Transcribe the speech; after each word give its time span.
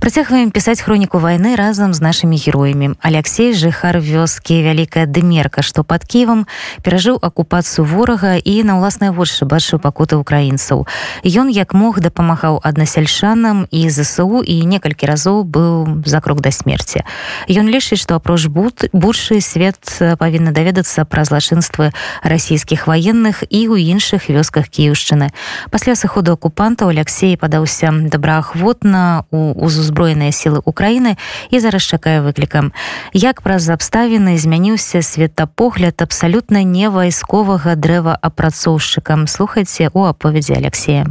Працягваем 0.00 0.48
пісаць 0.48 0.80
хроніку 0.80 1.20
вайны 1.20 1.60
разам 1.60 1.92
з 1.92 2.00
нашымі 2.00 2.40
героямі. 2.40 2.96
Алексей 3.04 3.52
жыхар 3.52 4.00
вёскі 4.00 4.64
вялікая 4.64 5.04
дымерка, 5.04 5.60
што 5.60 5.84
пад 5.84 6.08
Ківам 6.08 6.48
перажыў 6.80 7.20
акупацыю 7.20 7.84
ворага 7.84 8.40
і 8.40 8.64
на 8.64 8.80
ўласныя 8.80 9.12
вочы 9.12 9.44
бачыў 9.44 9.76
пакуты 9.76 10.16
ўкраінцаў. 10.16 10.88
Ён 11.20 11.52
як 11.52 11.76
мог 11.76 12.00
дапамагаў 12.00 12.64
аднасяльшанам 12.64 13.68
і 13.68 13.92
ЗСУ 13.92 14.40
і 14.40 14.64
некалькі 14.64 15.04
разоў 15.04 15.44
быў 15.44 16.00
за 16.08 16.24
крок 16.24 16.40
да 16.40 16.48
смерці. 16.48 17.04
Ён 17.52 17.68
лічыць, 17.68 18.00
што 18.00 18.16
апроч 18.16 18.48
буд 18.48 18.88
буршы 18.96 19.44
свет 19.44 19.84
павінны 20.00 20.56
даведацца 20.56 21.04
пра 21.04 21.28
злачынствы 21.28 21.92
расійскіх 22.24 22.88
ваенных 22.88 23.44
і 23.52 23.68
ў 23.68 23.84
іншых 23.92 24.32
вёсках 24.32 24.72
кіўшчыны. 24.72 25.28
Пасля 25.68 25.92
сыходу 25.92 26.32
акупантаў 26.32 26.88
Алексей 26.88 27.36
падаўся 27.36 27.92
добраахвотна 27.92 29.28
у 29.28 29.52
узу 29.60 29.88
узброеныя 29.90 30.30
сілы 30.30 30.62
Украіны 30.62 31.18
і 31.50 31.58
зараз 31.58 31.82
чакае 31.82 32.22
выклікам. 32.22 32.70
Як 33.12 33.42
праз 33.42 33.66
абставіны 33.66 34.38
змяніўся 34.38 35.02
светапогляд 35.02 35.98
абсалютна 35.98 36.62
не 36.62 36.86
вайсковага 36.86 37.74
дрэва 37.74 38.14
апрацоўшчыкам 38.14 39.26
слухайце 39.26 39.90
у 39.92 40.06
аповедзі 40.06 40.54
Алексея. 40.62 41.10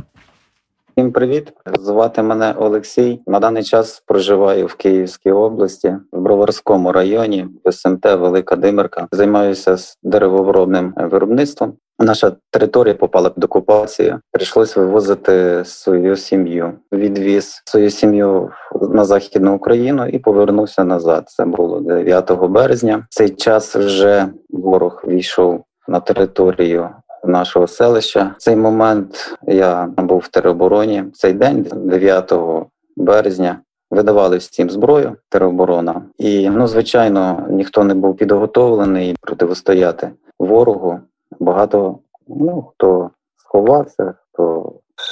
Всім 0.91 1.11
привіт, 1.11 1.53
звати 1.79 2.21
мене 2.21 2.53
Олексій. 2.57 3.21
На 3.27 3.39
даний 3.39 3.63
час 3.63 4.03
проживаю 4.05 4.65
в 4.65 4.75
Київській 4.75 5.31
області 5.31 5.95
в 6.11 6.21
Броварському 6.21 6.91
районі 6.91 7.47
СМТ 7.71 8.05
Велика 8.05 8.55
Димирка. 8.55 9.07
Займаюся 9.11 9.77
деревообробним 10.03 10.93
виробництвом. 10.97 11.73
Наша 11.99 12.31
територія 12.51 12.93
попала 12.93 13.29
під 13.29 13.43
окупацію. 13.43 14.19
Прийшлось 14.31 14.75
вивозити 14.75 15.61
свою 15.65 16.15
сім'ю. 16.15 16.73
Відвіз 16.93 17.61
свою 17.65 17.89
сім'ю 17.89 18.51
на 18.81 19.05
західну 19.05 19.55
Україну 19.55 20.07
і 20.07 20.19
повернувся 20.19 20.83
назад. 20.83 21.29
Це 21.29 21.45
було 21.45 21.79
9 21.79 22.31
березня. 22.31 23.07
В 23.09 23.15
Цей 23.15 23.29
час 23.29 23.75
вже 23.75 24.27
ворог 24.49 25.03
війшов 25.07 25.63
на 25.87 25.99
територію. 25.99 26.89
Нашого 27.23 27.67
селища. 27.67 28.35
В 28.37 28.41
цей 28.41 28.55
момент 28.55 29.37
я 29.47 29.89
був 29.97 30.19
в 30.19 30.27
теробороні. 30.27 31.03
Цей 31.13 31.33
день, 31.33 31.67
9 31.73 32.33
березня, 32.97 33.59
видавали 33.91 34.37
всім 34.37 34.69
зброю 34.69 35.15
тероборона, 35.29 36.01
і 36.17 36.49
ну 36.49 36.67
звичайно 36.67 37.47
ніхто 37.49 37.83
не 37.83 37.93
був 37.93 38.17
підготовлений 38.17 39.15
протистояти 39.21 40.11
ворогу. 40.39 40.99
Багато 41.39 41.99
ну, 42.27 42.71
хто 42.73 43.09
сховався, 43.35 44.13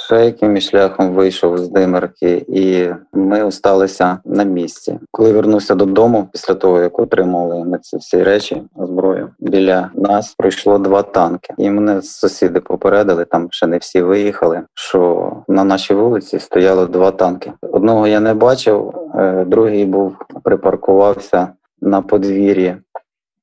ще 0.08 0.24
якимось 0.24 0.70
шляхом 0.70 1.10
вийшов 1.10 1.58
з 1.58 1.68
димерки, 1.68 2.44
і 2.48 2.88
ми 3.12 3.42
осталися 3.42 4.18
на 4.24 4.44
місці. 4.44 4.98
Коли 5.10 5.32
вернувся 5.32 5.74
додому, 5.74 6.28
після 6.32 6.54
того 6.54 6.80
як 6.80 6.98
отримали 6.98 7.64
ми 7.64 7.78
ці 7.78 7.96
всі 7.96 8.22
речі, 8.22 8.62
зброю 8.76 9.30
біля 9.38 9.90
нас 9.94 10.34
пройшло 10.38 10.78
два 10.78 11.02
танки, 11.02 11.54
і 11.58 11.70
мене 11.70 12.02
сусіди 12.02 12.60
попередили. 12.60 13.24
Там 13.24 13.48
ще 13.50 13.66
не 13.66 13.78
всі 13.78 14.02
виїхали. 14.02 14.62
Що 14.74 15.32
на 15.48 15.64
нашій 15.64 15.94
вулиці 15.94 16.38
стояло 16.38 16.86
два 16.86 17.10
танки. 17.10 17.52
Одного 17.62 18.06
я 18.06 18.20
не 18.20 18.34
бачив, 18.34 18.94
е, 19.14 19.44
другий 19.44 19.84
був 19.84 20.16
припаркувався 20.44 21.48
на 21.80 22.02
подвір'ї 22.02 22.76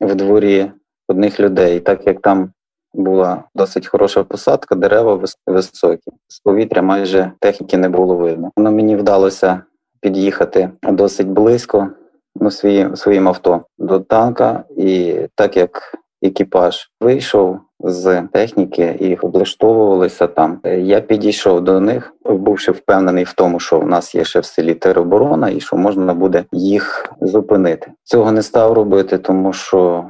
в 0.02 0.16
дворі 0.16 0.72
одних 1.08 1.40
людей, 1.40 1.80
так 1.80 2.08
як 2.08 2.22
там 2.22 2.50
була 2.96 3.44
досить 3.56 3.88
хороша 3.88 4.24
посадка, 4.24 4.76
дерева 4.76 5.22
високі. 5.48 6.12
З 6.28 6.40
повітря 6.40 6.82
майже 6.82 7.32
техніки 7.40 7.78
не 7.78 7.90
було 7.90 8.16
видно. 8.16 8.52
Ну, 8.58 8.72
Мені 8.72 8.96
вдалося 8.96 9.62
під'їхати 10.02 10.70
досить 10.84 11.28
близько 11.28 11.90
ну, 12.36 12.52
своїм, 12.52 12.96
своїм 12.96 13.28
авто 13.28 13.62
до 13.78 14.00
танка, 14.00 14.64
і 14.78 15.16
так 15.36 15.58
як 15.58 15.96
екіпаж 16.22 16.90
вийшов 17.02 17.60
з 17.80 18.22
техніки 18.22 18.98
і 19.00 19.16
облаштовувалися 19.16 20.28
там, 20.28 20.60
я 20.64 21.02
підійшов 21.02 21.62
до 21.62 21.80
них, 21.80 22.14
бувши 22.26 22.72
впевнений 22.72 23.24
в 23.24 23.34
тому, 23.34 23.60
що 23.60 23.80
в 23.80 23.88
нас 23.88 24.16
є 24.16 24.24
ще 24.24 24.40
в 24.40 24.46
селі 24.46 24.74
тероборона, 24.74 25.50
і 25.50 25.60
що 25.60 25.78
можна 25.78 26.14
буде 26.14 26.44
їх 26.52 27.14
зупинити. 27.22 27.92
Цього 28.04 28.32
не 28.32 28.42
став 28.42 28.74
робити, 28.74 29.18
тому 29.18 29.54
що 29.54 30.06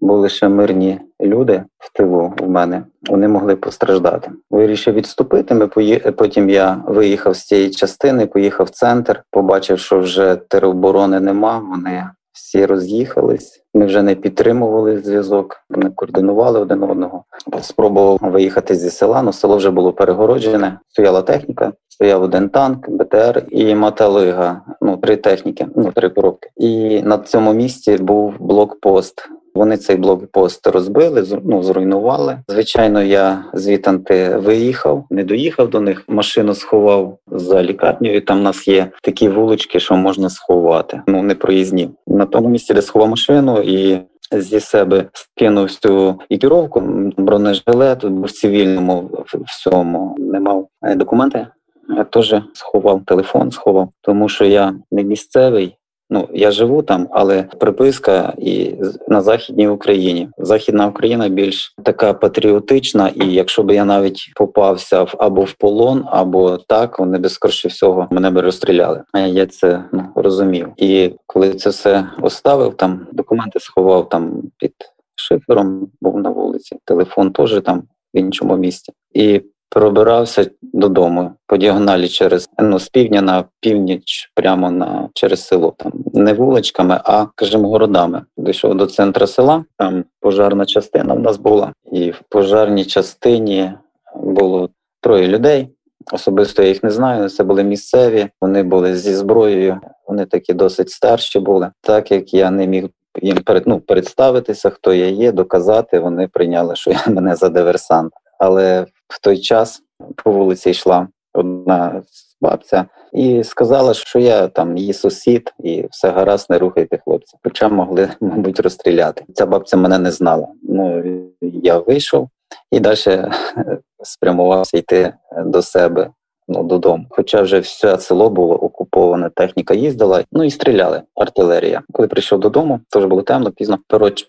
були 0.00 0.28
ще 0.28 0.48
мирні 0.48 1.00
люди 1.20 1.64
в 1.78 1.92
тилу 1.92 2.32
у 2.40 2.46
мене, 2.46 2.84
вони 3.10 3.28
могли 3.28 3.56
постраждати. 3.56 4.30
Вирішив 4.50 4.94
відступити. 4.94 5.54
Ми 5.54 5.66
пої... 5.66 5.98
Потім 5.98 6.50
я 6.50 6.82
виїхав 6.86 7.36
з 7.36 7.44
цієї 7.44 7.70
частини, 7.70 8.26
поїхав 8.26 8.66
в 8.66 8.70
центр, 8.70 9.22
побачив, 9.30 9.78
що 9.78 9.98
вже 9.98 10.36
тероборони 10.48 11.20
нема. 11.20 11.58
Вони 11.70 12.04
всі 12.32 12.66
роз'їхались. 12.66 13.62
Ми 13.74 13.86
вже 13.86 14.02
не 14.02 14.14
підтримували 14.14 14.98
зв'язок, 14.98 15.56
не 15.70 15.90
координували 15.90 16.60
один 16.60 16.82
одного. 16.82 17.24
Спробував 17.60 18.18
виїхати 18.22 18.74
зі 18.74 18.90
села, 18.90 19.18
але 19.20 19.32
село 19.32 19.56
вже 19.56 19.70
було 19.70 19.92
перегороджене. 19.92 20.78
Стояла 20.88 21.22
техніка, 21.22 21.72
стояв 21.88 22.22
один 22.22 22.48
танк, 22.48 22.90
БТР 22.90 23.46
і 23.50 23.74
Маталига. 23.74 24.60
Ну 24.80 24.96
три 24.96 25.16
техніки, 25.16 25.66
ну 25.76 25.92
три 25.92 26.08
коробки. 26.08 26.50
І 26.56 27.02
на 27.02 27.18
цьому 27.18 27.52
місці 27.52 27.96
був 27.96 28.34
блокпост. 28.40 29.28
Вони 29.56 29.76
цей 29.76 29.96
блокпост 29.96 30.66
розбили, 30.66 31.40
ну 31.44 31.62
зруйнували. 31.62 32.38
Звичайно, 32.48 33.02
я 33.02 33.44
звітанти 33.54 34.36
виїхав, 34.36 35.04
не 35.10 35.24
доїхав 35.24 35.70
до 35.70 35.80
них. 35.80 36.04
Машину 36.08 36.54
сховав 36.54 37.18
за 37.26 37.62
лікарнею. 37.62 38.20
Там 38.20 38.38
у 38.38 38.42
нас 38.42 38.68
є 38.68 38.90
такі 39.02 39.28
вулички, 39.28 39.80
що 39.80 39.96
можна 39.96 40.30
сховати. 40.30 41.02
Ну 41.06 41.22
не 41.22 41.34
проїзні 41.34 41.90
на 42.06 42.26
тому 42.26 42.48
місці, 42.48 42.74
де 42.74 42.82
сховав 42.82 43.08
машину 43.08 43.62
і. 43.62 43.98
Зі 44.32 44.60
себе 44.60 45.04
скинув 45.12 45.64
всю 45.64 46.20
екіпіровку, 46.30 46.82
бронежилет 47.16 48.04
в 48.04 48.30
цивільному 48.30 49.24
всьому 49.46 50.16
не 50.18 50.40
мав 50.40 50.68
е, 50.82 50.94
документи. 50.94 51.46
Я 51.88 52.04
теж 52.04 52.34
сховав 52.52 53.04
телефон, 53.06 53.50
сховав, 53.50 53.88
тому 54.00 54.28
що 54.28 54.44
я 54.44 54.74
не 54.90 55.04
місцевий. 55.04 55.76
Ну 56.10 56.28
я 56.32 56.50
живу 56.50 56.82
там, 56.82 57.08
але 57.10 57.42
приписка 57.42 58.34
і 58.38 58.74
на 59.08 59.20
західній 59.20 59.68
Україні. 59.68 60.28
Західна 60.38 60.86
Україна 60.86 61.28
більш 61.28 61.74
така 61.84 62.14
патріотична, 62.14 63.08
і 63.08 63.32
якщо 63.32 63.62
б 63.62 63.74
я 63.74 63.84
навіть 63.84 64.32
попався 64.36 65.02
в 65.02 65.14
або 65.18 65.42
в 65.42 65.52
полон, 65.52 66.04
або 66.10 66.56
так, 66.56 66.98
вони 66.98 67.18
би 67.18 67.28
скорше 67.28 67.68
всього 67.68 68.08
мене 68.10 68.30
би 68.30 68.40
розстріляли. 68.40 69.02
Я 69.14 69.46
це 69.46 69.84
ну, 69.92 70.02
розумів. 70.14 70.68
І 70.76 71.10
коли 71.26 71.54
це 71.54 71.70
все 71.70 72.08
оставив, 72.22 72.74
там 72.74 73.06
документи 73.12 73.60
сховав 73.60 74.08
там 74.08 74.42
під 74.58 74.74
шифером, 75.14 75.88
був 76.00 76.18
на 76.18 76.30
вулиці. 76.30 76.78
Телефон 76.84 77.32
теж 77.32 77.60
там 77.64 77.82
в 78.14 78.18
іншому 78.18 78.56
місці. 78.56 78.92
І 79.14 79.42
пробирався 79.70 80.50
додому 80.62 81.32
по 81.46 81.56
діагоналі 81.56 82.08
через 82.08 82.48
ну, 82.58 82.78
з 82.78 82.88
півдня 82.88 83.22
на 83.22 83.44
північ, 83.60 84.30
прямо 84.34 84.70
на 84.70 85.08
через 85.14 85.46
село. 85.46 85.74
Там 85.78 85.92
не 86.14 86.32
вуличками, 86.32 87.00
а 87.04 87.26
кажемо 87.34 87.68
городами. 87.68 88.22
Дійшов 88.36 88.74
до 88.74 88.86
центру 88.86 89.26
села. 89.26 89.64
Там 89.78 90.04
пожарна 90.20 90.66
частина 90.66 91.14
в 91.14 91.20
нас 91.20 91.36
була, 91.36 91.72
і 91.92 92.10
в 92.10 92.20
пожарній 92.28 92.84
частині 92.84 93.72
було 94.14 94.68
троє 95.00 95.28
людей. 95.28 95.68
Особисто 96.12 96.62
я 96.62 96.68
їх 96.68 96.82
не 96.82 96.90
знаю. 96.90 97.28
Це 97.28 97.44
були 97.44 97.64
місцеві. 97.64 98.28
Вони 98.40 98.62
були 98.62 98.96
зі 98.96 99.14
зброєю. 99.14 99.80
Вони 100.06 100.26
такі 100.26 100.52
досить 100.52 100.90
старші 100.90 101.38
були. 101.38 101.70
Так 101.80 102.10
як 102.10 102.34
я 102.34 102.50
не 102.50 102.66
міг 102.66 102.88
їм 103.22 103.36
перед, 103.36 103.66
ну, 103.66 103.80
представитися, 103.80 104.70
хто 104.70 104.94
я 104.94 105.06
є, 105.06 105.32
доказати. 105.32 105.98
Вони 105.98 106.28
прийняли, 106.28 106.76
що 106.76 106.90
я 106.90 107.02
мене 107.12 107.36
за 107.36 107.48
диверсант. 107.48 108.12
Але 108.38 108.86
в 109.08 109.20
той 109.20 109.38
час 109.38 109.82
по 110.24 110.30
вулиці 110.30 110.70
йшла 110.70 111.08
одна 111.34 112.02
бабця 112.40 112.86
і 113.12 113.44
сказала, 113.44 113.94
що 113.94 114.18
я 114.18 114.48
там 114.48 114.76
її 114.76 114.92
сусід, 114.92 115.54
і 115.60 115.86
все 115.90 116.10
гаразд, 116.10 116.50
не 116.50 116.58
рухайте 116.58 116.98
хлопця. 117.04 117.36
Хоча 117.44 117.68
могли, 117.68 118.10
мабуть, 118.20 118.60
розстріляти. 118.60 119.24
Ця 119.34 119.46
бабця 119.46 119.76
мене 119.76 119.98
не 119.98 120.10
знала. 120.10 120.48
Ну 120.62 121.02
я 121.40 121.78
вийшов 121.78 122.28
і 122.70 122.80
далі 122.80 122.96
спрямувався 124.02 124.78
йти 124.78 125.14
до 125.44 125.62
себе. 125.62 126.10
Ну, 126.48 126.62
додому, 126.62 127.06
хоча 127.10 127.42
вже 127.42 127.58
все 127.58 127.98
село 127.98 128.30
було 128.30 128.58
окуповане, 128.96 129.30
техніка 129.34 129.74
їздила, 129.74 130.24
ну 130.32 130.44
і 130.44 130.50
стріляли. 130.50 131.02
Артилерія. 131.14 131.82
Коли 131.92 132.08
прийшов 132.08 132.40
додому, 132.40 132.80
теж 132.90 133.04
було 133.04 133.22
темно, 133.22 133.50
пізно 133.50 133.78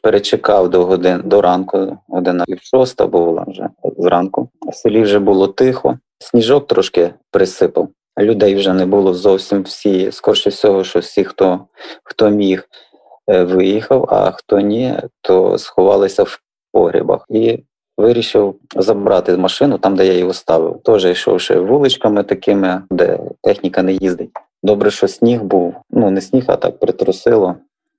перечекав 0.01 0.69
до 0.69 0.85
годин 0.85 1.21
до 1.25 1.41
ранку, 1.41 1.97
година 2.07 2.43
пів 2.47 2.59
шоста 2.61 3.07
була 3.07 3.45
вже 3.47 3.69
зранку. 3.97 4.49
В 4.71 4.75
селі 4.75 5.01
вже 5.01 5.19
було 5.19 5.47
тихо, 5.47 5.97
сніжок 6.19 6.67
трошки 6.67 7.13
присипав. 7.31 7.87
Людей 8.19 8.55
вже 8.55 8.73
не 8.73 8.85
було 8.85 9.13
зовсім 9.13 9.63
всі. 9.63 10.11
Скорше 10.11 10.49
всього, 10.49 10.83
що 10.83 10.99
всі, 10.99 11.23
хто 11.23 11.59
хто 12.03 12.29
міг, 12.29 12.63
е, 13.29 13.43
виїхав, 13.43 14.05
а 14.09 14.31
хто 14.31 14.59
ні, 14.59 14.93
то 15.21 15.57
сховалися 15.57 16.23
в 16.23 16.39
погрібах. 16.71 17.25
І 17.29 17.63
вирішив 17.97 18.55
забрати 18.75 19.37
машину 19.37 19.77
там, 19.77 19.95
де 19.95 20.05
я 20.05 20.13
її 20.13 20.33
ставив. 20.33 20.79
Теж 20.83 21.05
йшовши 21.05 21.59
вуличками 21.59 22.23
такими, 22.23 22.81
де 22.91 23.19
техніка 23.43 23.83
не 23.83 23.93
їздить. 23.93 24.29
Добре, 24.63 24.91
що 24.91 25.07
сніг 25.07 25.43
був. 25.43 25.75
Ну 25.89 26.11
не 26.11 26.21
сніг, 26.21 26.43
а 26.47 26.55
так 26.55 26.79
притрусило. 26.79 27.55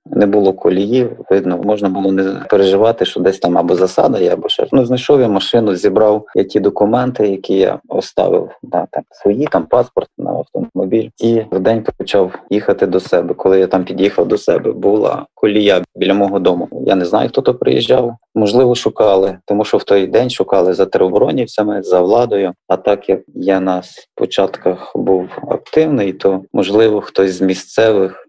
Не 0.09 0.25
було 0.25 0.53
коліїв, 0.53 1.11
видно, 1.29 1.57
можна 1.57 1.89
було 1.89 2.11
не 2.11 2.23
переживати, 2.49 3.05
що 3.05 3.19
десь 3.19 3.39
там 3.39 3.57
або 3.57 3.75
засада 3.75 4.19
є, 4.19 4.33
або 4.33 4.49
ще 4.49 4.67
ну 4.71 4.85
знайшов 4.85 5.21
я 5.21 5.27
машину, 5.27 5.75
зібрав 5.75 6.25
я 6.35 6.43
ті 6.43 6.59
документи, 6.59 7.27
які 7.27 7.53
я 7.53 7.79
оставив 7.87 8.49
да, 8.63 8.87
там 8.91 9.03
свої, 9.11 9.47
там 9.51 9.65
паспорт 9.65 10.09
на 10.17 10.31
автомобіль, 10.31 11.09
і 11.23 11.41
в 11.51 11.59
день 11.59 11.85
почав 11.97 12.35
їхати 12.49 12.87
до 12.87 12.99
себе. 12.99 13.33
Коли 13.33 13.59
я 13.59 13.67
там 13.67 13.83
під'їхав 13.83 14.27
до 14.27 14.37
себе, 14.37 14.71
була 14.71 15.25
колія 15.33 15.83
біля 15.95 16.13
мого 16.13 16.39
дому. 16.39 16.67
Я 16.85 16.95
не 16.95 17.05
знаю, 17.05 17.29
хто 17.29 17.41
то 17.41 17.55
приїжджав. 17.55 18.15
Можливо, 18.35 18.75
шукали, 18.75 19.37
тому 19.45 19.65
що 19.65 19.77
в 19.77 19.83
той 19.83 20.07
день 20.07 20.29
шукали 20.29 20.73
за 20.73 20.85
тероборонівцями, 20.85 21.83
за 21.83 22.01
владою. 22.01 22.53
А 22.67 22.77
так 22.77 23.09
як 23.09 23.21
я 23.35 23.59
на 23.59 23.81
початках 24.15 24.91
був 24.95 25.27
активний, 25.49 26.13
то 26.13 26.41
можливо 26.53 27.01
хтось 27.01 27.31
з 27.31 27.41
місцевих. 27.41 28.28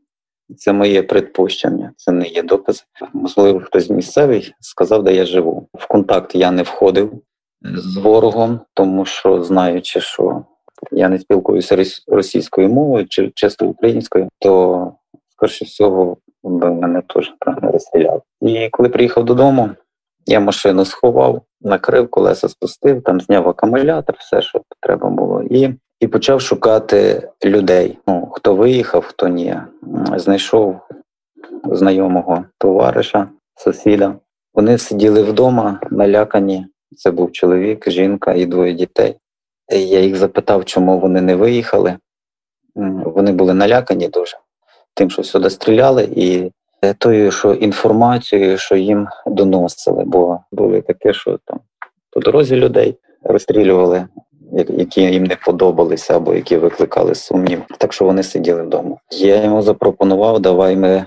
Це 0.56 0.72
моє 0.72 1.02
предпущення, 1.02 1.92
це 1.96 2.12
не 2.12 2.26
є 2.26 2.42
докази. 2.42 2.82
Можливо, 3.12 3.60
хтось 3.60 3.90
місцевий 3.90 4.54
сказав, 4.60 5.02
де 5.02 5.14
я 5.14 5.24
живу. 5.24 5.68
В 5.74 5.86
контакт 5.86 6.34
я 6.34 6.50
не 6.50 6.62
входив 6.62 7.12
з 7.62 7.96
ворогом, 7.96 8.60
тому 8.74 9.04
що 9.04 9.42
знаючи, 9.42 10.00
що 10.00 10.44
я 10.92 11.08
не 11.08 11.18
спілкуюся 11.18 11.84
російською 12.08 12.68
мовою 12.68 13.06
чи 13.08 13.32
чисто 13.34 13.66
українською, 13.66 14.28
то 14.38 14.92
скоріше 15.28 15.64
всього 15.64 16.16
би 16.42 16.70
мене 16.70 17.02
теж 17.14 17.34
розстріляли. 17.62 18.20
І 18.40 18.68
коли 18.68 18.88
приїхав 18.88 19.24
додому, 19.24 19.70
я 20.26 20.40
машину 20.40 20.84
сховав, 20.84 21.42
накрив, 21.60 22.10
колеса 22.10 22.48
спустив, 22.48 23.02
там 23.02 23.20
зняв 23.20 23.48
акумулятор, 23.48 24.16
все, 24.18 24.42
що 24.42 24.60
треба 24.80 25.10
було, 25.10 25.42
і 25.42 25.74
і 26.00 26.08
почав 26.08 26.40
шукати 26.40 27.30
людей. 27.44 27.98
Ну 28.06 28.28
хто 28.32 28.54
виїхав, 28.54 29.04
хто 29.04 29.28
ні. 29.28 29.56
Знайшов 30.16 30.80
знайомого 31.64 32.44
товариша, 32.58 33.28
сусіда. 33.54 34.14
Вони 34.54 34.78
сиділи 34.78 35.22
вдома, 35.22 35.80
налякані. 35.90 36.66
Це 36.96 37.10
був 37.10 37.32
чоловік, 37.32 37.90
жінка 37.90 38.32
і 38.32 38.46
двоє 38.46 38.72
дітей. 38.72 39.16
Я 39.72 40.00
їх 40.00 40.16
запитав, 40.16 40.64
чому 40.64 40.98
вони 40.98 41.20
не 41.20 41.36
виїхали. 41.36 41.96
Вони 43.04 43.32
були 43.32 43.54
налякані 43.54 44.08
дуже 44.08 44.36
тим, 44.94 45.10
що 45.10 45.22
сюди 45.22 45.50
стріляли, 45.50 46.08
і 46.16 46.50
тою, 46.98 47.30
що 47.30 47.52
інформацією, 47.52 48.58
що 48.58 48.76
їм 48.76 49.08
доносили, 49.26 50.04
бо 50.04 50.40
були 50.52 50.82
таке, 50.82 51.12
що 51.12 51.38
там 51.44 51.60
по 52.10 52.20
дорозі 52.20 52.56
людей 52.56 52.98
розстрілювали 53.22 54.06
які 54.68 55.00
їм 55.02 55.24
не 55.24 55.36
подобалися 55.36 56.16
або 56.16 56.34
які 56.34 56.56
викликали 56.56 57.14
сумнів. 57.14 57.62
Так 57.78 57.92
що 57.92 58.04
вони 58.04 58.22
сиділи 58.22 58.62
вдома. 58.62 58.96
Я 59.10 59.44
йому 59.44 59.62
запропонував, 59.62 60.40
давай 60.40 60.76
ми 60.76 61.06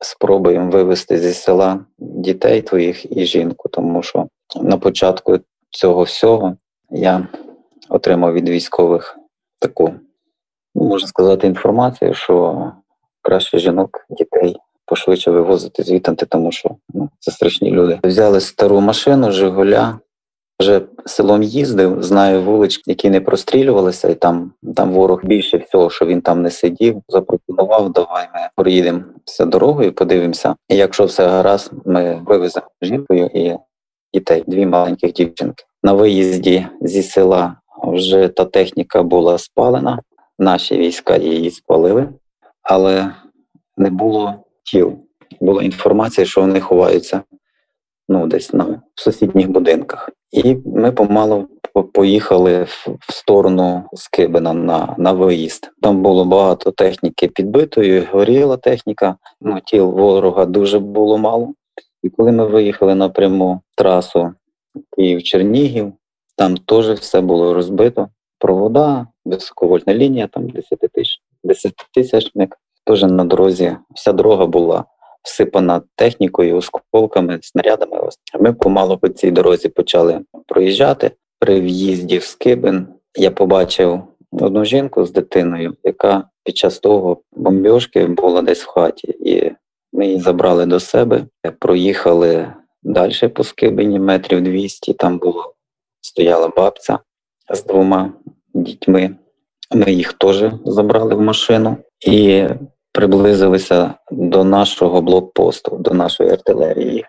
спробуємо 0.00 0.70
вивезти 0.70 1.18
зі 1.18 1.32
села 1.32 1.80
дітей 1.98 2.62
твоїх 2.62 3.16
і 3.16 3.24
жінку, 3.24 3.68
тому 3.68 4.02
що 4.02 4.28
на 4.56 4.76
початку 4.76 5.38
цього 5.70 6.02
всього 6.02 6.56
я 6.90 7.28
отримав 7.88 8.32
від 8.32 8.48
військових 8.48 9.18
таку, 9.58 9.94
ну, 10.74 10.82
можна 10.82 11.08
сказати, 11.08 11.46
інформацію, 11.46 12.14
що 12.14 12.66
краще 13.22 13.58
жінок, 13.58 14.06
дітей. 14.10 14.56
Пошвидше 14.86 15.30
вивозити 15.30 15.82
звідти, 15.82 16.26
тому 16.26 16.52
що 16.52 16.70
ну, 16.94 17.10
це 17.18 17.30
страшні 17.30 17.70
люди. 17.70 18.00
Взяли 18.04 18.40
стару 18.40 18.80
машину, 18.80 19.32
Жигуля, 19.32 19.98
вже 20.60 20.80
селом 21.06 21.42
їздив, 21.42 22.02
знаю 22.02 22.42
вулички, 22.42 22.82
які 22.86 23.10
не 23.10 23.20
прострілювалися, 23.20 24.08
і 24.08 24.14
там 24.14 24.52
там 24.76 24.92
ворог 24.92 25.24
більше 25.24 25.58
всього, 25.58 25.90
що 25.90 26.06
він 26.06 26.20
там 26.20 26.42
не 26.42 26.50
сидів. 26.50 27.02
Запропонував, 27.08 27.92
давай 27.92 28.28
ми 28.34 28.40
проїдемо 28.56 29.02
все 29.24 29.46
дорогою, 29.46 29.92
подивимося. 29.92 30.56
І 30.68 30.76
якщо 30.76 31.04
все 31.04 31.26
гаразд, 31.26 31.72
ми 31.84 32.22
вивеземо 32.26 32.66
жінкою 32.82 33.30
і 33.34 33.54
дітей, 34.14 34.44
дві 34.46 34.66
маленьких 34.66 35.12
дівчинки. 35.12 35.64
На 35.82 35.92
виїзді 35.92 36.66
зі 36.80 37.02
села 37.02 37.56
вже 37.84 38.28
та 38.28 38.44
техніка 38.44 39.02
була 39.02 39.38
спалена. 39.38 39.98
Наші 40.38 40.76
війська 40.76 41.16
її 41.16 41.50
спалили, 41.50 42.08
але 42.62 43.12
не 43.76 43.90
було 43.90 44.34
тіл. 44.62 44.92
Була 45.40 45.62
інформація, 45.62 46.26
що 46.26 46.40
вони 46.40 46.60
ховаються 46.60 47.22
ну 48.08 48.26
десь 48.26 48.52
на 48.52 48.64
в 48.64 49.00
сусідніх 49.00 49.48
будинках. 49.48 50.10
І 50.32 50.56
ми 50.66 50.92
помалу 50.92 51.48
поїхали 51.92 52.66
в 53.00 53.12
сторону 53.12 53.82
Скибина 53.92 54.52
на 54.52 54.94
на 54.98 55.12
виїзд. 55.12 55.70
Там 55.82 56.02
було 56.02 56.24
багато 56.24 56.70
техніки 56.70 57.28
підбитої, 57.28 58.00
горіла 58.00 58.56
техніка. 58.56 59.16
Ну 59.40 59.60
тіл 59.64 59.90
ворога 59.90 60.44
дуже 60.44 60.78
було 60.78 61.18
мало. 61.18 61.54
І 62.02 62.10
коли 62.10 62.32
ми 62.32 62.46
виїхали 62.46 62.94
напряму 62.94 63.60
трасу 63.76 64.32
Київ-Чернігів, 64.96 65.92
там 66.36 66.56
теж 66.56 66.90
все 66.90 67.20
було 67.20 67.54
розбито. 67.54 68.08
Провода, 68.38 69.06
високовольтна 69.24 69.94
лінія, 69.94 70.26
там 70.26 70.48
10 70.48 70.78
тисяч 70.78 71.18
10 71.44 71.74
тисячник. 71.94 72.56
Теж 72.84 73.02
на 73.02 73.24
дорозі 73.24 73.76
вся 73.94 74.12
дорога 74.12 74.46
була 74.46 74.84
всипана 75.22 75.82
технікою, 75.96 76.56
осколками, 76.56 77.38
снарядами. 77.42 78.08
Ми 78.40 78.52
помалу 78.52 78.98
по 78.98 79.08
цій 79.08 79.30
дорозі 79.30 79.68
почали 79.68 80.20
проїжджати. 80.46 81.10
При 81.40 81.60
в'їзді 81.60 82.18
в 82.18 82.24
Скибин 82.24 82.86
я 83.16 83.30
побачив 83.30 84.02
одну 84.32 84.64
жінку 84.64 85.04
з 85.04 85.12
дитиною, 85.12 85.74
яка 85.84 86.24
під 86.44 86.56
час 86.56 86.78
того 86.78 87.20
бомбьошки 87.32 88.06
була 88.06 88.42
десь 88.42 88.62
в 88.62 88.66
хаті, 88.66 89.08
і 89.08 89.52
ми 89.92 90.06
її 90.06 90.20
забрали 90.20 90.66
до 90.66 90.80
себе, 90.80 91.24
проїхали 91.58 92.52
далі 92.82 93.28
по 93.28 93.44
Скибині, 93.44 93.98
метрів 93.98 94.44
200, 94.44 94.92
Там 94.92 95.18
було 95.18 95.54
стояла 96.00 96.48
бабця 96.48 96.98
з 97.54 97.64
двома 97.64 98.12
дітьми. 98.54 99.16
Ми 99.74 99.92
їх 99.92 100.12
теж 100.12 100.44
забрали 100.64 101.14
в 101.14 101.20
машину 101.20 101.76
і 102.06 102.44
приблизилися 102.98 103.94
до 104.10 104.44
нашого 104.44 105.02
блокпосту, 105.02 105.76
до 105.76 105.90
нашої 105.94 106.30
артилерії. 106.30 107.04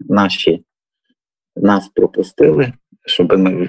Наші 0.00 0.64
нас 1.56 1.88
пропустили, 1.88 2.72
щоб 3.04 3.38
ми 3.38 3.68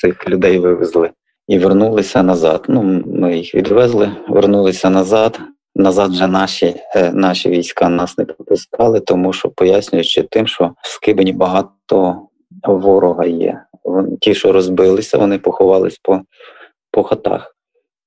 цих 0.00 0.28
людей 0.28 0.58
вивезли 0.58 1.10
і 1.48 1.58
вернулися 1.58 2.22
назад. 2.22 2.64
Ну, 2.68 2.82
Ми 3.06 3.36
їх 3.36 3.54
відвезли, 3.54 4.10
вернулися 4.28 4.90
назад. 4.90 5.40
Назад 5.74 6.10
вже 6.10 6.26
наші 6.26 6.74
е, 6.96 7.12
наші 7.12 7.48
війська 7.48 7.88
нас 7.88 8.18
не 8.18 8.24
пропускали, 8.24 9.00
тому 9.00 9.32
що 9.32 9.50
пояснюючи 9.50 10.22
тим, 10.22 10.46
що 10.46 10.74
в 10.82 10.88
Скибені 10.88 11.32
багато 11.32 12.20
ворога 12.64 13.26
є. 13.26 13.62
Ті, 14.20 14.34
що 14.34 14.52
розбилися, 14.52 15.18
вони 15.18 15.38
поховались 15.38 15.98
по 15.98 16.22
по 16.90 17.02
хатах. 17.02 17.56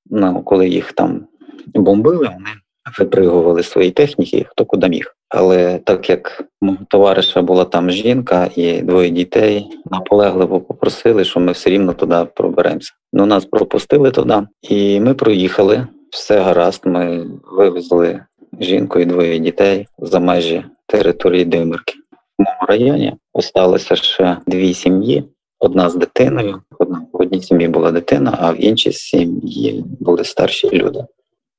Ну, 0.06 0.44
Коли 0.44 0.70
їх 0.70 0.94
там 0.94 1.28
бомбили, 1.76 2.26
вони 2.26 2.50
випригували 3.00 3.64
свої 3.64 3.92
техніки, 3.92 4.46
хто 4.50 4.66
куди 4.66 4.90
міг. 4.90 5.16
Але 5.30 5.80
так 5.80 6.10
як 6.10 6.44
мого 6.62 6.78
товариша 6.90 7.42
була 7.42 7.66
там 7.66 7.92
жінка 7.92 8.50
і 8.56 8.82
двоє 8.82 9.10
дітей, 9.10 9.68
наполегливо 9.92 10.62
попросили, 10.62 11.26
що 11.26 11.40
ми 11.40 11.52
все 11.52 11.70
рівно 11.70 11.94
туди 11.94 12.26
проберемося. 12.36 12.94
Ну 13.14 13.26
нас 13.26 13.46
пропустили 13.46 14.12
туди, 14.12 14.42
і 14.62 15.00
ми 15.00 15.14
проїхали. 15.14 15.88
Все 16.10 16.40
гаразд. 16.40 16.82
Ми 16.86 17.26
вивезли 17.58 18.20
жінку 18.60 19.00
і 19.00 19.06
двоє 19.06 19.40
дітей 19.40 19.88
за 19.98 20.20
межі 20.20 20.66
території 20.88 21.46
Димирки. 21.46 21.94
В 22.38 22.44
моєму 22.44 22.66
районі 22.68 23.16
осталося 23.34 23.96
ще 23.96 24.38
дві 24.48 24.74
сім'ї. 24.74 25.24
Одна 25.60 25.90
з 25.90 25.96
дитиною, 25.96 26.62
одна 26.80 27.06
в 27.14 27.22
одній 27.22 27.42
сім'ї 27.42 27.68
була 27.68 27.92
дитина, 27.92 28.38
а 28.42 28.52
в 28.52 28.64
іншій 28.64 28.92
сім'ї 28.92 29.86
були 30.00 30.24
старші 30.24 30.70
люди. 30.74 31.06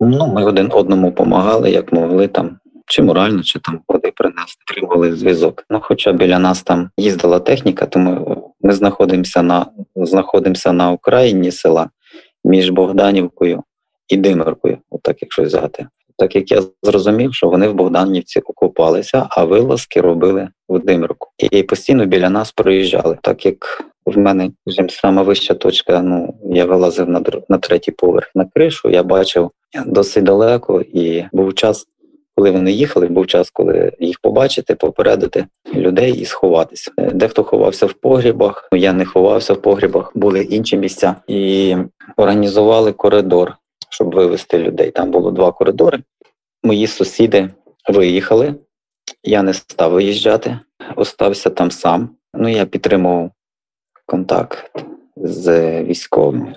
Ну, 0.01 0.27
ми 0.27 0.45
один 0.45 0.71
одному 0.73 1.11
допомагали, 1.11 1.71
як 1.71 1.93
могли 1.93 2.29
там, 2.29 2.59
чи 2.87 3.03
морально, 3.03 3.43
чи 3.43 3.59
там 3.59 3.81
води 3.89 4.13
принести, 4.17 4.65
тримали 4.67 5.17
зв'язок. 5.17 5.65
Ну, 5.71 5.81
хоча 5.83 6.13
біля 6.13 6.39
нас 6.39 6.63
там 6.63 6.91
їздила 6.97 7.41
техніка, 7.41 7.87
тому 7.87 8.55
ми 8.61 8.73
знаходимося 8.73 9.43
на 9.43 9.67
знаходимося 9.97 10.73
на 10.73 10.91
Україні 10.91 11.53
села 11.53 11.91
між 12.45 12.71
Богданівкою 12.71 13.63
і 14.09 14.17
Димиркою, 14.17 14.79
отак 14.91 15.23
якщо 15.23 15.43
взяти. 15.43 15.87
Так 16.17 16.37
як 16.37 16.53
я 16.53 16.63
зрозумів, 16.83 17.35
що 17.35 17.49
вони 17.49 17.69
в 17.69 17.75
Богданівці 17.75 18.41
окупалися, 18.41 19.27
а 19.31 19.45
вилазки 19.45 20.01
робили 20.01 20.49
в 20.69 20.79
Димирку. 20.79 21.24
І 21.39 21.63
постійно 21.63 22.07
біля 22.07 22.31
нас 22.31 22.53
проїжджали, 22.53 23.19
так 23.23 23.47
як 23.47 23.85
в 24.07 24.19
мене 24.19 24.51
саме 24.89 25.23
вища 25.23 25.55
точка. 25.55 26.03
Ну 26.03 26.35
я 26.45 26.65
вилазив 26.65 27.09
на 27.09 27.23
на 27.49 27.59
третій 27.59 27.91
поверх 27.91 28.31
на 28.35 28.45
кришу. 28.45 28.91
Я 28.91 29.03
бачив 29.03 29.51
досить 29.87 30.25
далеко, 30.25 30.81
і 30.81 31.25
був 31.33 31.55
час, 31.55 31.87
коли 32.37 32.51
вони 32.51 32.73
їхали. 32.73 33.07
Був 33.07 33.27
час, 33.27 33.51
коли 33.51 33.93
їх 34.01 34.21
побачити, 34.21 34.75
попередити 34.75 35.47
людей 35.75 36.13
і 36.13 36.25
сховатися. 36.25 36.93
Дехто 36.99 37.45
ховався 37.45 37.87
в 37.87 37.93
погрібах. 37.93 38.69
Я 38.73 38.93
не 38.93 39.05
ховався 39.05 39.55
в 39.55 39.63
погрібах, 39.63 40.13
були 40.15 40.43
інші 40.43 40.77
місця 40.77 41.17
і 41.29 41.77
організували 42.17 42.93
коридор. 42.93 43.57
щоб 43.91 44.15
вивезти 44.15 44.59
людей. 44.59 44.91
Там 44.91 45.11
було 45.11 45.31
два 45.31 45.53
коридори. 45.53 45.99
Мої 46.63 46.87
сусіди 46.87 47.51
виїхали. 47.89 48.55
Я 49.23 49.43
не 49.43 49.55
став 49.55 49.93
виїжджати, 49.93 50.59
остався 50.97 51.51
там 51.51 51.71
сам. 51.71 52.11
Ну, 52.35 52.49
я 52.49 52.67
підтримував 52.67 53.31
контакт 54.07 54.85
з 55.17 55.83
військовими. 55.83 56.55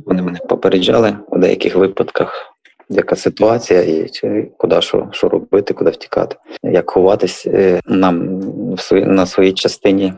Вони 0.00 0.22
мене 0.22 0.38
попереджали 0.38 1.16
у 1.28 1.38
деяких 1.38 1.76
випадках, 1.76 2.54
яка 2.88 3.16
ситуація, 3.16 3.82
і 3.82 4.10
куди 4.56 4.82
що 4.82 5.08
що 5.12 5.28
робити, 5.28 5.74
куди 5.74 5.90
втікати. 5.90 6.36
Як 6.62 6.90
ховатись 6.90 7.46
е, 7.46 7.80
нам 7.86 8.40
в 8.74 8.80
свої, 8.80 9.04
на 9.04 9.26
своїй 9.26 9.52
частині 9.52 10.12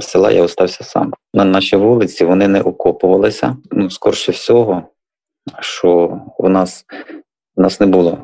села 0.00 0.30
я 0.30 0.42
остався 0.42 0.84
сам. 0.84 1.12
На 1.34 1.44
нашій 1.44 1.76
вулиці 1.76 2.24
вони 2.24 2.48
не 2.48 2.60
окопувалися. 2.60 3.56
Ну, 3.70 3.90
скорше 3.90 4.32
всього, 4.32 4.82
що 5.60 6.20
у 6.38 6.48
нас 6.48 6.84
у 7.56 7.62
нас 7.62 7.80
не 7.80 7.86
було 7.86 8.18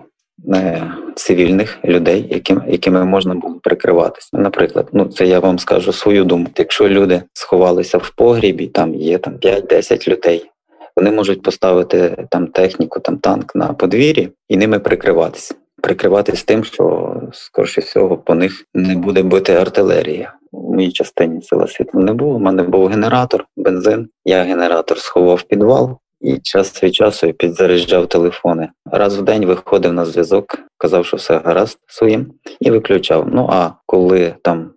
цивільних 1.14 1.78
людей, 1.84 2.26
яким, 2.30 2.62
якими 2.68 3.04
можна 3.04 3.34
було 3.34 3.54
прикриватися. 3.62 4.28
Наприклад, 4.32 4.88
ну 4.92 5.04
це 5.04 5.26
я 5.26 5.40
вам 5.40 5.58
скажу 5.58 5.92
свою 5.92 6.24
думку. 6.24 6.52
Якщо 6.56 6.88
люди 6.88 7.22
сховалися 7.32 7.98
в 7.98 8.10
погрібі, 8.16 8.66
там 8.66 8.94
є 8.94 9.18
там 9.18 9.34
5-10 9.34 10.08
людей. 10.08 10.50
Вони 10.96 11.10
можуть 11.10 11.42
поставити 11.42 12.26
там 12.30 12.46
техніку, 12.46 13.00
там 13.00 13.18
танк 13.18 13.54
на 13.54 13.72
подвір'ї 13.72 14.28
і 14.48 14.56
ними 14.56 14.78
прикриватися. 14.78 15.54
Прикриватись 15.82 16.44
тим, 16.44 16.64
що 16.64 17.14
скоріше 17.32 17.80
всього 17.80 18.16
по 18.16 18.34
них 18.34 18.64
не 18.74 18.96
буде 18.96 19.22
бити 19.22 19.54
артилерія. 19.54 20.34
У 20.52 20.74
моїй 20.74 20.92
частині 20.92 21.42
села 21.42 21.66
світла 21.66 22.02
не 22.02 22.12
було. 22.12 22.34
У 22.34 22.38
мене 22.38 22.62
був 22.62 22.86
генератор, 22.86 23.44
бензин. 23.56 24.08
Я 24.24 24.42
генератор 24.42 24.98
сховав 24.98 25.36
в 25.36 25.42
підвал, 25.42 25.98
і 26.22 26.38
час 26.38 26.82
від 26.82 26.94
часу 26.94 27.32
підзаряджав 27.32 28.06
телефони. 28.06 28.68
Раз 28.86 29.18
в 29.18 29.22
день 29.22 29.46
виходив 29.46 29.92
на 29.92 30.04
зв'язок, 30.04 30.58
казав, 30.78 31.06
що 31.06 31.16
все 31.16 31.40
гаразд 31.44 31.78
своїм, 31.86 32.32
і 32.60 32.70
виключав. 32.70 33.28
Ну 33.32 33.48
а 33.52 33.70
коли 33.86 34.34
там 34.42 34.70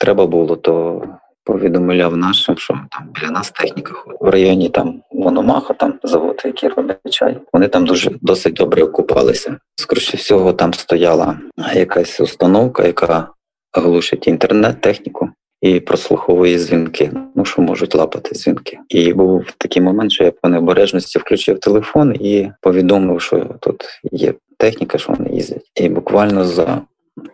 треба 0.00 0.26
було, 0.26 0.56
то 0.56 1.02
повідомляв 1.44 2.16
нашим, 2.16 2.56
що 2.56 2.74
там 2.90 3.08
біля 3.14 3.30
нас 3.30 3.50
техніка 3.50 3.92
ходить. 3.92 4.20
В 4.20 4.28
районі 4.28 4.68
там 4.68 5.02
Мономаха, 5.12 5.74
там 5.74 5.98
завод, 6.02 6.42
який 6.44 6.68
робить 6.68 6.98
чай. 7.10 7.38
Вони 7.52 7.68
там 7.68 7.86
дуже 7.86 8.10
досить 8.22 8.54
добре 8.54 8.82
окупалися. 8.82 9.56
Скоріше 9.76 10.16
всього, 10.16 10.52
там 10.52 10.74
стояла 10.74 11.38
якась 11.74 12.20
установка, 12.20 12.86
яка 12.86 13.28
глушить 13.72 14.28
інтернет, 14.28 14.80
техніку 14.80 15.30
і 15.64 15.80
прослуховує 15.80 16.58
дзвінки. 16.58 17.10
Ну 17.34 17.44
що 17.44 17.62
можуть 17.62 17.94
лапати 17.94 18.34
дзвінки. 18.34 18.78
І 18.88 19.12
був 19.12 19.44
такий 19.58 19.82
момент, 19.82 20.12
що 20.12 20.24
я 20.24 20.30
по 20.30 20.48
необережності 20.48 21.18
включив 21.18 21.60
телефон 21.60 22.14
і 22.20 22.50
повідомив, 22.60 23.20
що 23.20 23.46
тут 23.60 23.84
є 24.12 24.34
техніка, 24.58 24.98
що 24.98 25.12
вони 25.12 25.30
їздять. 25.30 25.70
І 25.74 25.88
буквально 25.88 26.44
за 26.44 26.82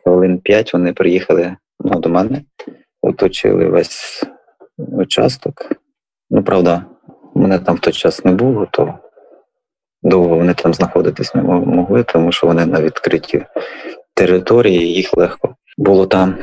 хвилин 0.02 0.38
п'ять 0.38 0.72
вони 0.72 0.92
приїхали 0.92 1.56
ну, 1.80 2.00
до 2.00 2.08
мене, 2.08 2.42
оточили 3.02 3.64
весь 3.64 4.24
участок. 4.78 5.72
Ну, 6.30 6.42
правда, 6.42 6.84
мене 7.34 7.58
там 7.58 7.76
в 7.76 7.80
той 7.80 7.92
час 7.92 8.24
не 8.24 8.32
було, 8.32 8.66
то 8.70 8.94
довго 10.02 10.36
вони 10.36 10.54
там 10.54 10.74
знаходитись 10.74 11.34
не 11.34 11.42
могли, 11.42 12.02
тому 12.02 12.32
що 12.32 12.46
вони 12.46 12.66
на 12.66 12.82
відкритій 12.82 13.44
території, 14.14 14.92
їх 14.92 15.16
легко 15.16 15.56
було 15.80 16.06
там 16.06 16.36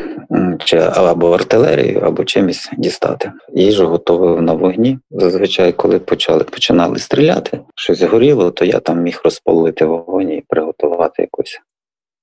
чи 0.60 0.77
або 0.77 1.32
артилерію, 1.32 2.00
або 2.00 2.24
чимось 2.24 2.70
дістати. 2.77 3.32
Їжу 3.53 3.88
готував 3.88 4.41
на 4.41 4.53
вогні. 4.53 5.00
Зазвичай, 5.12 5.74
коли 5.74 6.00
почали 6.00 6.44
починали 6.44 7.00
стріляти, 7.00 7.60
щось 7.75 8.01
горіло, 8.01 8.51
то 8.51 8.65
я 8.65 8.79
там 8.79 9.01
міг 9.01 9.22
розпалити 9.24 9.86
вогонь 9.86 10.32
і 10.32 10.44
приготувати 10.48 11.22
якусь 11.22 11.60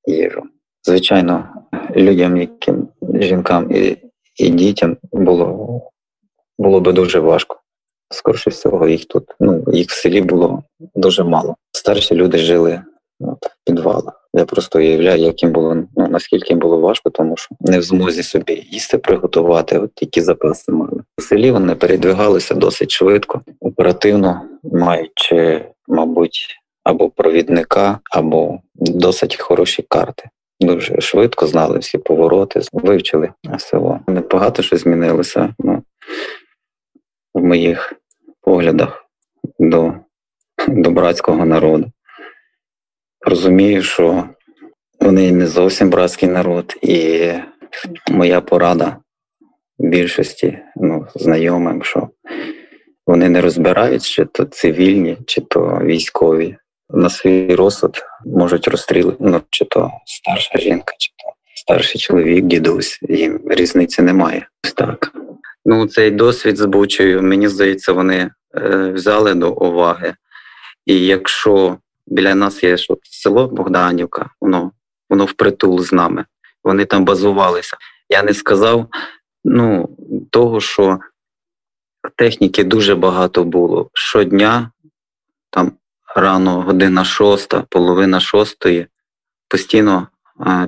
їжу. 0.07 0.43
Звичайно, 0.83 1.49
людям, 1.97 2.37
яким 2.37 2.89
жінкам 3.21 3.71
і 3.71 3.97
і 4.37 4.49
дітям 4.49 4.97
було 5.13 5.81
було 6.59 6.81
би 6.81 6.93
дуже 6.93 7.21
важко. 7.21 7.61
Скорше 8.11 8.51
всього, 8.51 8.89
їх 8.89 9.05
тут, 9.05 9.25
ну 9.41 9.65
їх 9.73 9.89
в 9.89 10.03
селі 10.03 10.23
було 10.23 10.63
дуже 10.95 11.25
мало. 11.25 11.57
Старші 11.73 12.15
люди 12.15 12.39
жили 12.39 12.83
от, 13.21 13.47
в 13.47 13.57
підвалах. 13.67 14.29
Я 14.35 14.45
просто 14.45 14.79
уявляю, 14.79 15.23
як 15.23 15.43
їм 15.43 15.53
було 15.53 15.77
ну 15.97 16.04
наскільки 16.15 16.53
їм 16.53 16.59
було 16.59 16.79
важко, 16.79 17.11
тому 17.11 17.37
що 17.37 17.49
не 17.61 17.79
в 17.79 17.83
змозі 17.83 18.23
собі 18.23 18.67
їсти 18.71 18.99
приготувати, 18.99 19.79
от 19.79 19.91
які 20.01 20.21
запаси 20.21 20.73
мали. 20.73 21.03
У 21.19 21.23
селі 21.23 21.51
вони 21.51 21.75
передвигалися 21.75 22.55
досить 22.55 22.91
швидко, 22.91 23.43
оперативно, 23.61 24.43
маючи, 24.63 25.65
мабуть, 25.89 26.57
або 26.85 27.11
провідника, 27.11 27.99
або 28.11 28.59
досить 28.75 29.37
хороші 29.41 29.85
карти. 29.89 30.29
Дуже 30.61 31.01
швидко 31.01 31.47
знали 31.47 31.79
всі 31.79 31.99
повороти, 31.99 32.61
вивчили 32.73 33.29
село. 33.59 34.01
Багато 34.31 34.63
що 34.63 34.77
змінилося 34.77 35.55
ну, 35.59 35.83
в 37.35 37.45
моїх 37.45 37.93
поглядах 38.41 39.07
до, 39.59 39.95
до 40.69 40.91
братського 40.91 41.45
народу 41.45 41.91
розумію, 43.25 43.83
що 43.83 44.29
вони 45.05 45.33
не 45.33 45.47
зовсім 45.47 45.91
братський 45.91 46.29
народ, 46.29 46.75
і 46.83 47.31
моя 48.11 48.41
порада 48.41 48.97
більшості 49.79 50.59
ну, 50.77 51.07
знайомим, 51.15 51.83
що 51.83 52.09
вони 53.07 53.29
не 53.29 53.41
розбирають, 53.41 54.05
чи 54.05 54.25
то 54.25 54.45
цивільні, 54.45 55.17
чи 55.27 55.41
то 55.41 55.81
військові. 55.83 56.57
На 56.91 57.11
свій 57.11 57.55
розсуд 57.55 58.03
можуть 58.27 58.69
розстрілити, 58.69 59.17
ну, 59.21 59.41
чи 59.51 59.65
то 59.65 59.91
старша 60.07 60.59
жінка, 60.59 60.95
чи 60.99 61.11
то 61.11 61.33
старший 61.55 62.01
чоловік, 62.01 62.45
дідусь, 62.45 62.99
їм 63.09 63.41
різниці 63.47 64.03
немає. 64.03 64.49
Так. 64.77 65.13
Ну, 65.65 65.87
цей 65.87 66.11
досвід 66.11 66.57
з 66.57 66.65
Бучею, 66.65 67.23
мені 67.23 67.49
здається, 67.49 67.93
вони 67.93 68.31
е, 68.57 68.93
взяли 68.95 69.35
до 69.35 69.53
уваги. 69.53 70.15
І 70.87 71.07
якщо 71.07 71.79
Біля 72.07 72.35
нас 72.35 72.65
є 72.65 72.77
село 73.03 73.49
Богданівка, 73.49 74.31
воно 74.41 74.73
воно 75.15 75.25
впритул 75.25 75.81
з 75.81 75.93
нами. 75.93 76.25
Вони 76.65 76.85
там 76.85 77.05
базувалися. 77.05 77.77
Я 78.09 78.23
не 78.23 78.35
сказав 78.35 78.87
ну, 79.45 79.89
того, 80.31 80.61
що 80.61 80.99
техніки 82.17 82.65
дуже 82.65 82.95
багато 82.95 83.45
було. 83.45 83.91
Щодня, 83.93 84.71
там 85.51 85.73
рано 86.17 86.61
година 86.61 87.05
шоста, 87.05 87.65
половина 87.69 88.21
шостої, 88.21 88.87
постійно 89.49 90.09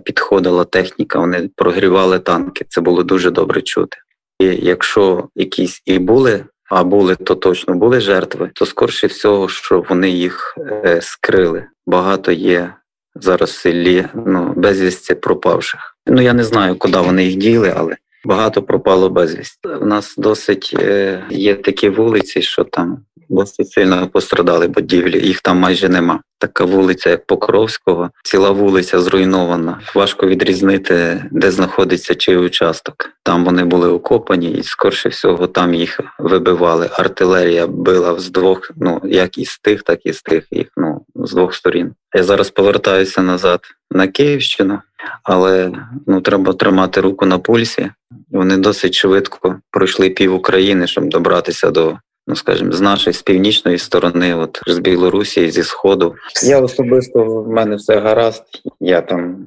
підходила 0.04 0.64
техніка, 0.64 1.18
вони 1.18 1.50
прогрівали 1.56 2.18
танки. 2.18 2.66
Це 2.68 2.80
було 2.80 3.02
дуже 3.02 3.30
добре 3.30 3.62
чути. 3.62 3.96
І 4.38 4.44
якщо 4.44 5.28
якісь 5.34 5.82
і 5.84 5.98
були 5.98 6.44
а 6.70 6.84
були 6.84 7.16
то 7.16 7.34
точно 7.34 7.74
були 7.74 8.00
жертви, 8.00 8.50
то 8.54 8.66
скорше 8.66 9.06
всього, 9.06 9.48
що 9.48 9.84
вони 9.88 10.10
їх 10.10 10.54
е, 10.58 11.00
скрили. 11.02 11.66
Багато 11.86 12.32
є 12.32 12.74
зараз 13.20 13.50
в 13.50 13.54
селі 13.54 14.04
ну, 14.26 14.52
безвісті 14.56 15.14
пропавших. 15.14 15.96
Ну 16.06 16.22
я 16.22 16.32
не 16.32 16.44
знаю, 16.44 16.76
куди 16.76 16.98
вони 16.98 17.24
їх 17.24 17.36
діли, 17.36 17.72
але 17.76 17.96
багато 18.24 18.62
пропало 18.62 19.10
безвісті. 19.10 19.68
У 19.68 19.86
нас 19.86 20.14
досить 20.16 20.74
е, 20.78 21.24
є 21.30 21.54
такі 21.54 21.88
вулиці, 21.88 22.42
що 22.42 22.64
там 22.64 22.98
досить 23.28 23.70
сильно 23.70 24.08
пострадали 24.08 24.68
будівлі, 24.68 25.26
їх 25.26 25.40
там 25.40 25.58
майже 25.58 25.88
нема. 25.88 26.20
Така 26.38 26.64
вулиця, 26.64 27.10
як 27.10 27.26
Покровського, 27.26 28.10
ціла 28.24 28.50
вулиця 28.50 29.00
зруйнована. 29.00 29.80
Важко 29.94 30.26
відрізнити, 30.26 31.24
де 31.30 31.50
знаходиться 31.50 32.14
чий 32.14 32.36
участок. 32.36 33.10
Там 33.22 33.44
вони 33.44 33.64
були 33.64 33.88
окопані, 33.88 34.50
і 34.50 34.62
скорше 34.62 35.08
всього 35.08 35.46
там 35.46 35.74
їх 35.74 36.00
вибивали. 36.18 36.90
Артилерія 36.92 37.66
била 37.66 38.18
з 38.18 38.30
двох, 38.30 38.70
ну 38.76 39.00
як 39.04 39.38
із 39.38 39.58
тих, 39.58 39.82
так 39.82 40.06
і 40.06 40.12
з 40.12 40.22
тих 40.22 40.44
їх. 40.50 40.66
Ну 40.76 41.04
з 41.14 41.32
двох 41.32 41.54
сторін. 41.54 41.94
Я 42.14 42.24
зараз 42.24 42.50
повертаюся 42.50 43.22
назад 43.22 43.60
на 43.90 44.08
Київщину, 44.08 44.80
але 45.22 45.72
ну 46.06 46.20
треба 46.20 46.52
тримати 46.52 47.00
руку 47.00 47.26
на 47.26 47.38
пульсі. 47.38 47.90
Вони 48.30 48.56
досить 48.56 48.94
швидко 48.94 49.56
пройшли 49.70 50.10
пів 50.10 50.34
України, 50.34 50.86
щоб 50.86 51.08
добратися 51.08 51.70
до 51.70 51.98
ну 52.26 52.36
скажімо, 52.36 52.72
з 52.72 52.80
нашої 52.80 53.14
з 53.14 53.22
північної 53.22 53.78
сторони, 53.78 54.34
от 54.34 54.60
з 54.66 54.78
Білорусі, 54.78 55.50
зі 55.50 55.62
Сходу. 55.62 56.14
Я 56.42 56.60
особисто 56.60 57.24
в 57.24 57.48
мене 57.48 57.76
все 57.76 58.00
гаразд. 58.00 58.44
Я 58.80 59.00
там 59.00 59.46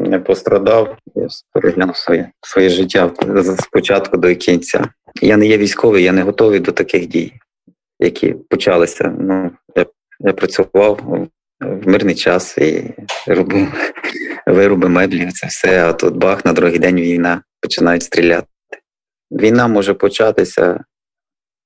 не 0.00 0.18
пострадав. 0.18 0.96
Я 1.14 1.28
переглянув 1.52 1.96
своє 1.96 2.30
своє 2.40 2.68
життя 2.68 3.10
з 3.36 3.66
початку 3.72 4.16
до 4.16 4.34
кінця. 4.34 4.88
Я 5.22 5.36
не 5.36 5.46
є 5.46 5.58
військовий, 5.58 6.04
я 6.04 6.12
не 6.12 6.22
готовий 6.22 6.60
до 6.60 6.72
таких 6.72 7.06
дій, 7.06 7.32
які 8.00 8.34
почалися. 8.50 9.14
Ну 9.20 9.50
я, 9.76 9.86
я 10.20 10.32
працював 10.32 11.28
в 11.60 11.88
мирний 11.88 12.14
час 12.14 12.58
і 12.58 12.94
робив 13.26 13.92
вироби 14.46 14.88
меблів. 14.88 15.32
Це 15.32 15.46
все. 15.46 15.88
А 15.88 15.92
тут 15.92 16.16
бах 16.16 16.44
на 16.44 16.52
другий 16.52 16.78
день 16.78 16.96
війна 16.96 17.42
починають 17.60 18.02
стріляти. 18.02 18.46
Війна 19.30 19.68
може 19.68 19.94
початися 19.94 20.84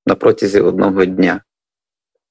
на 0.07 0.15
протязі 0.15 0.61
одного 0.61 1.05
дня. 1.05 1.41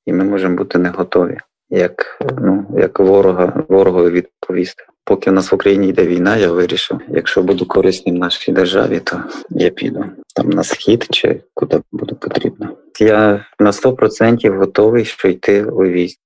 і 0.06 0.12
ми 0.12 0.25
можемо 0.25 0.56
бути 0.56 0.78
не 0.78 0.88
готові, 0.88 1.38
як 1.71 2.18
ну 2.38 2.66
як 2.78 3.00
ворога 3.00 3.64
ворогові 3.68 4.11
відповісти. 4.11 4.85
Поки 5.04 5.30
в 5.30 5.33
нас 5.33 5.52
в 5.52 5.54
Україні 5.54 5.88
йде 5.88 6.06
війна, 6.06 6.37
я 6.37 6.52
вирішив, 6.52 7.00
якщо 7.09 7.42
буду 7.42 7.66
корисним 7.66 8.16
нашій 8.16 8.52
державі, 8.52 9.00
то 9.00 9.23
я 9.50 9.71
піду 9.71 10.04
там 10.35 10.50
на 10.50 10.64
схід 10.64 11.06
чи 11.11 11.40
куди 11.54 11.80
буде 11.92 12.14
потрібно. 12.14 12.76
Я 13.00 13.47
на 13.59 13.71
100% 13.71 14.59
готовий, 14.59 15.04
що 15.04 15.28
йти 15.28 15.64
у 15.64 15.83
військ. 15.83 16.18